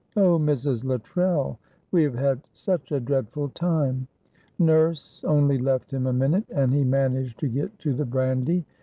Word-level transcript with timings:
"Oh, 0.17 0.39
Mrs. 0.39 0.83
Luttrell, 0.83 1.59
we 1.91 2.01
have 2.01 2.15
had 2.15 2.41
such 2.55 2.91
a 2.91 2.99
dreadful 2.99 3.49
time. 3.49 4.07
Nurse 4.57 5.23
only 5.27 5.59
left 5.59 5.93
him 5.93 6.07
a 6.07 6.11
minute, 6.11 6.45
and 6.49 6.73
he 6.73 6.83
managed 6.83 7.39
to 7.41 7.47
get 7.47 7.77
to 7.77 7.93
the 7.93 8.05
brandy. 8.05 8.65